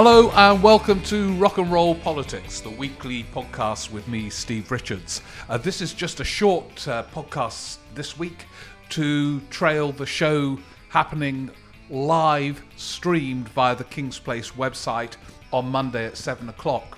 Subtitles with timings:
[0.00, 5.22] Hello and welcome to Rock and Roll Politics, the weekly podcast with me, Steve Richards.
[5.48, 8.46] Uh, this is just a short uh, podcast this week
[8.90, 10.56] to trail the show
[10.88, 11.50] happening
[11.90, 15.16] live streamed via the King's Place website
[15.52, 16.96] on Monday at 7 o'clock.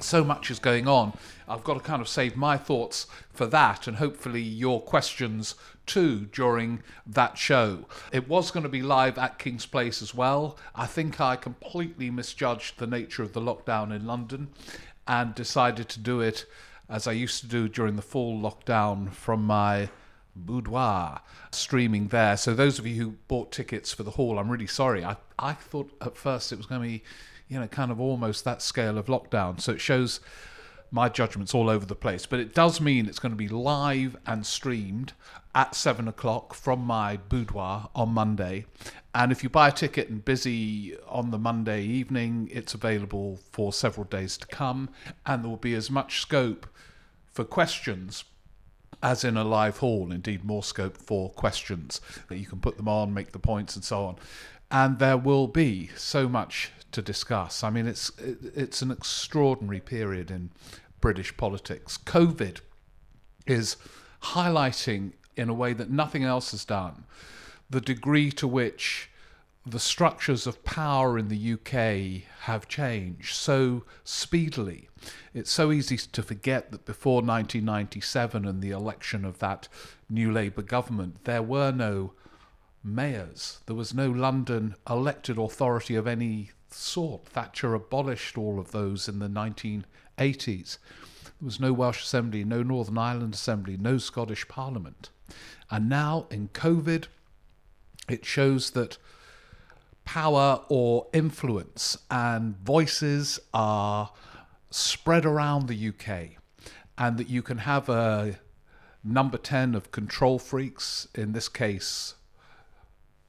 [0.00, 1.12] So much is going on.
[1.48, 5.54] I've got to kind of save my thoughts for that and hopefully your questions
[5.86, 7.86] too during that show.
[8.12, 10.58] It was going to be live at King's Place as well.
[10.74, 14.48] I think I completely misjudged the nature of the lockdown in London
[15.06, 16.46] and decided to do it
[16.88, 19.88] as I used to do during the fall lockdown from my
[20.34, 21.20] boudoir
[21.50, 22.36] streaming there.
[22.36, 25.04] So those of you who bought tickets for the hall, I'm really sorry.
[25.04, 27.02] I, I thought at first it was going to be,
[27.48, 29.60] you know, kind of almost that scale of lockdown.
[29.60, 30.20] So it shows
[30.96, 32.24] my judgment's all over the place.
[32.24, 35.12] But it does mean it's going to be live and streamed
[35.54, 38.64] at seven o'clock from my boudoir on Monday.
[39.14, 43.72] And if you buy a ticket and busy on the Monday evening, it's available for
[43.74, 44.88] several days to come.
[45.26, 46.66] And there will be as much scope
[47.32, 48.24] for questions
[49.02, 52.88] as in a live hall, indeed, more scope for questions that you can put them
[52.88, 54.16] on, make the points, and so on.
[54.70, 57.62] And there will be so much to discuss.
[57.62, 60.50] I mean, it's it's an extraordinary period in
[61.06, 61.98] British politics.
[61.98, 62.62] COVID
[63.46, 63.76] is
[64.24, 67.04] highlighting in a way that nothing else has done
[67.70, 69.08] the degree to which
[69.64, 74.88] the structures of power in the UK have changed so speedily.
[75.32, 79.68] It's so easy to forget that before 1997 and the election of that
[80.10, 82.14] new Labour government, there were no
[82.82, 83.60] mayors.
[83.66, 87.26] There was no London elected authority of any sort.
[87.26, 89.28] Thatcher abolished all of those in the
[90.18, 90.78] 1980s.
[91.24, 95.10] There was no Welsh Assembly, no Northern Ireland Assembly, no Scottish Parliament.
[95.70, 97.06] And now in COVID,
[98.08, 98.98] it shows that
[100.04, 104.12] power or influence and voices are
[104.70, 106.36] spread around the UK,
[106.96, 108.38] and that you can have a
[109.02, 112.14] number 10 of control freaks, in this case,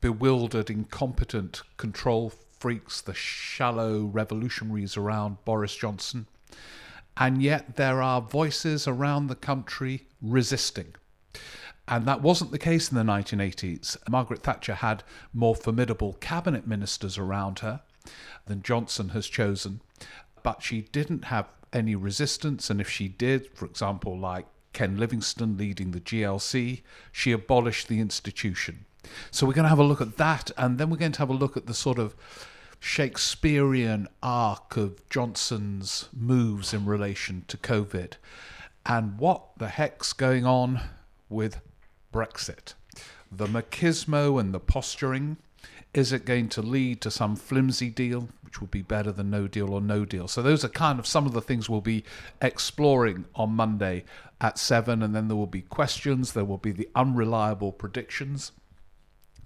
[0.02, 6.28] bewildered, incompetent control freaks, the shallow revolutionaries around Boris Johnson.
[7.16, 10.94] And yet there are voices around the country resisting.
[11.88, 13.98] And that wasn't the case in the 1980s.
[14.10, 15.04] Margaret Thatcher had
[15.34, 17.82] more formidable cabinet ministers around her
[18.46, 19.82] than Johnson has chosen,
[20.44, 22.70] but she didn't have any resistance.
[22.70, 26.82] And if she did, for example, like Ken Livingstone leading the GLC,
[27.12, 28.86] she abolished the institution.
[29.32, 31.30] So we're going to have a look at that, and then we're going to have
[31.30, 32.16] a look at the sort of
[32.88, 38.14] Shakespearean arc of Johnson's moves in relation to COVID
[38.86, 40.80] and what the heck's going on
[41.28, 41.60] with
[42.14, 42.76] Brexit.
[43.30, 45.36] The machismo and the posturing.
[45.94, 49.48] Is it going to lead to some flimsy deal, which will be better than no
[49.48, 50.30] deal or no deal?
[50.30, 52.06] So, those are kind of some of the things we'll be
[52.42, 54.06] exploring on Monday
[54.40, 55.04] at 7.
[55.04, 58.54] And then there will be questions, there will be the unreliable predictions.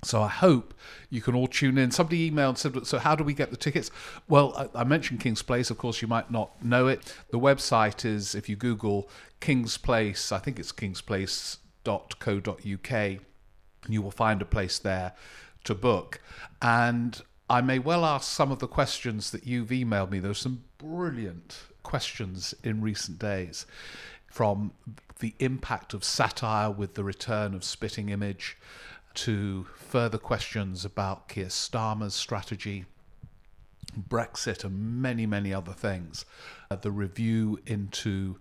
[0.04, 0.74] So I hope
[1.10, 1.92] you can all tune in.
[1.92, 3.92] Somebody emailed said, "So how do we get the tickets?"
[4.28, 5.70] Well, I, I, mentioned King's Place.
[5.70, 7.16] Of course, you might not know it.
[7.30, 9.08] The website is if you Google
[9.40, 10.32] King's Place.
[10.32, 13.22] I think it's kingsplace.co.uk.
[13.88, 15.14] You will find a place there
[15.66, 16.22] to book.
[16.62, 20.20] And I may well ask some of the questions that you've emailed me.
[20.20, 23.66] There's some brilliant questions in recent days
[24.28, 24.72] from
[25.20, 28.58] the impact of satire with the return of Spitting Image
[29.16, 32.86] to further questions about Keir Starmer's strategy,
[33.98, 36.26] Brexit, and many, many other things.
[36.70, 38.38] Uh, the review into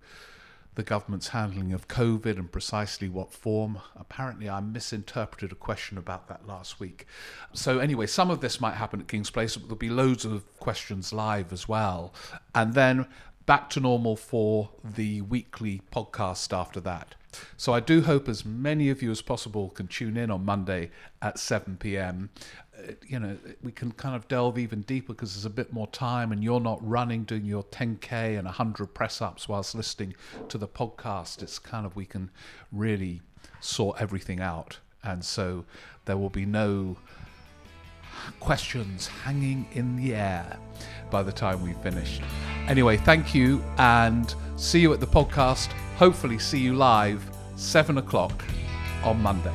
[0.75, 3.79] the government's handling of COVID and precisely what form.
[3.95, 7.05] Apparently, I misinterpreted a question about that last week.
[7.53, 10.45] So, anyway, some of this might happen at King's Place, but there'll be loads of
[10.59, 12.13] questions live as well.
[12.55, 13.07] And then
[13.45, 17.15] back to normal for the weekly podcast after that.
[17.57, 20.91] So I do hope as many of you as possible can tune in on Monday
[21.21, 22.29] at 7 p.m.
[22.77, 25.87] Uh, you know, we can kind of delve even deeper because there's a bit more
[25.87, 30.15] time and you're not running doing your 10K and 100 press ups whilst listening
[30.49, 31.41] to the podcast.
[31.41, 32.29] It's kind of, we can
[32.71, 33.21] really
[33.59, 34.79] sort everything out.
[35.03, 35.65] And so
[36.05, 36.97] there will be no
[38.39, 40.57] questions hanging in the air
[41.09, 42.19] by the time we finish.
[42.67, 45.69] Anyway, thank you and see you at the podcast.
[46.01, 47.23] Hopefully, see you live
[47.57, 48.43] 7 o'clock
[49.03, 49.53] on Monday.